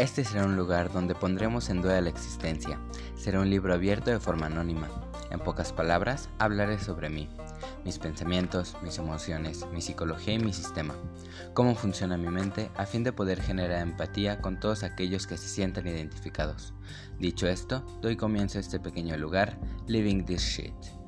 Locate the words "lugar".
0.56-0.90, 19.18-19.60